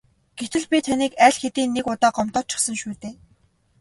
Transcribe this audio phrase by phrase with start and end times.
[0.39, 3.15] Гэтэл би түүнийг аль хэдийн нэг удаа гомдоочихсон шүү дээ.